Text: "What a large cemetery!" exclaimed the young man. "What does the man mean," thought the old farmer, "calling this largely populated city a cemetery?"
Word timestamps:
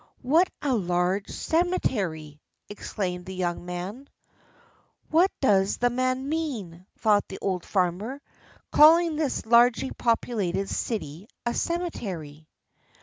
"What 0.23 0.49
a 0.63 0.73
large 0.73 1.29
cemetery!" 1.29 2.41
exclaimed 2.69 3.27
the 3.27 3.35
young 3.35 3.65
man. 3.67 4.09
"What 5.11 5.29
does 5.41 5.77
the 5.77 5.91
man 5.91 6.27
mean," 6.27 6.87
thought 6.97 7.27
the 7.27 7.37
old 7.39 7.63
farmer, 7.63 8.19
"calling 8.71 9.15
this 9.15 9.45
largely 9.45 9.91
populated 9.91 10.69
city 10.71 11.27
a 11.45 11.53
cemetery?" 11.53 12.47